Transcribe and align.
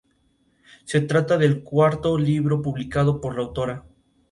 Se 0.83 1.01
trata 1.01 1.37
del 1.37 1.61
cuarto 1.61 2.17
libro 2.17 2.59
publicado 2.59 3.21
por 3.21 3.35
la 3.35 3.41
autora. 3.41 3.85